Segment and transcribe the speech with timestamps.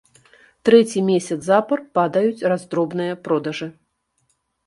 [0.67, 3.67] Трэці месяц запар падаюць раздробныя продажы.